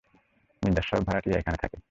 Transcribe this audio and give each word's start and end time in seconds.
মির্জার 0.61 0.85
সব 0.89 1.01
ভাড়াটিয়া, 1.07 1.35
এইখানে 1.37 1.57
থাকে। 1.57 1.77